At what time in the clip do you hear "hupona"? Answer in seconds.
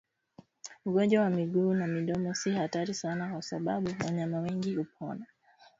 4.75-5.25